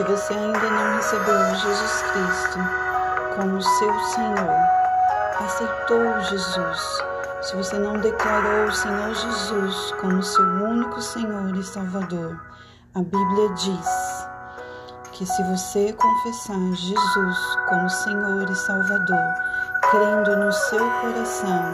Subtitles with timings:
[0.00, 2.58] Se você ainda não recebeu Jesus Cristo
[3.36, 4.56] como seu Senhor,
[5.44, 7.02] aceitou Jesus,
[7.42, 12.40] se você não declarou o Senhor Jesus como seu único Senhor e Salvador,
[12.94, 14.26] a Bíblia diz
[15.12, 19.34] que se você confessar Jesus como Senhor e Salvador,
[19.90, 21.72] crendo no seu coração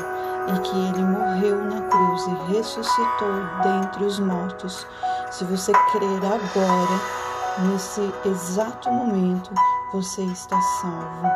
[0.48, 4.84] e que ele morreu na cruz e ressuscitou dentre os mortos,
[5.30, 7.25] se você crer agora,
[7.59, 9.50] nesse exato momento,
[9.93, 11.31] você está salvo.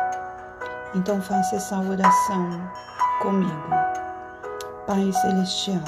[0.93, 2.71] Então faça essa oração
[3.21, 3.69] comigo.
[4.85, 5.83] Pai Celestial,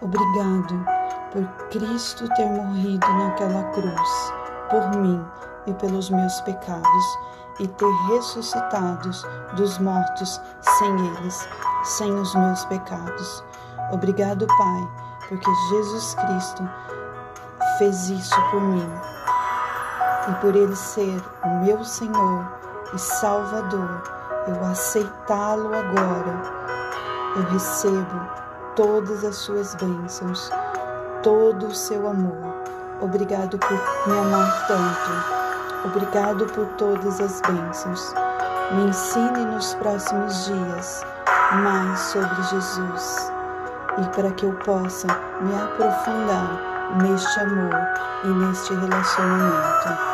[0.00, 0.84] obrigado
[1.32, 4.32] por Cristo ter morrido naquela cruz,
[4.70, 5.24] por mim
[5.66, 7.18] e pelos meus pecados,
[7.60, 9.10] e ter ressuscitado
[9.56, 10.40] dos mortos
[10.78, 11.48] sem eles,
[11.84, 13.44] sem os meus pecados.
[13.92, 14.88] Obrigado, Pai,
[15.28, 16.68] porque Jesus Cristo
[17.78, 19.13] fez isso por mim.
[20.28, 22.46] E por ele ser o meu Senhor
[22.94, 24.02] e Salvador,
[24.46, 26.42] eu aceitá-lo agora,
[27.36, 28.20] eu recebo
[28.76, 30.50] todas as suas bênçãos,
[31.22, 32.54] todo o seu amor.
[33.00, 35.34] Obrigado por me amar tanto.
[35.86, 38.14] Obrigado por todas as bênçãos.
[38.72, 41.04] Me ensine nos próximos dias
[41.52, 43.32] mais sobre Jesus
[43.98, 45.06] e para que eu possa
[45.40, 47.74] me aprofundar neste amor
[48.24, 50.13] e neste relacionamento.